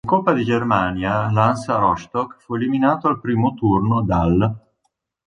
In 0.03 0.09
Coppa 0.09 0.33
di 0.33 0.43
Germania 0.43 1.29
l'Hansa 1.29 1.75
Rostock 1.75 2.37
fu 2.41 2.55
eliminato 2.55 3.07
al 3.07 3.21
primo 3.21 3.53
turno 3.53 4.01
dall'. 4.01 4.57